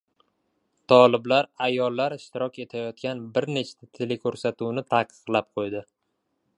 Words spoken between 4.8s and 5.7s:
taqiqlab